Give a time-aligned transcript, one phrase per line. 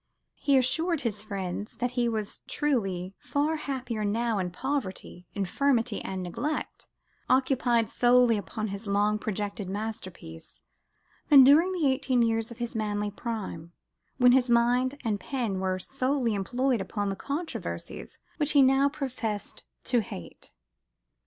[0.33, 6.23] He assured his friends that he was truly far happier now, in poverty, infirmity and
[6.23, 6.87] neglect,
[7.29, 10.63] occupied solely upon his long projected masterpiece,
[11.29, 13.73] than during the eighteen years of his manly prime,
[14.17, 19.65] when his mind and pen were solely employed upon the controversies which he now professed
[19.83, 20.51] to hate.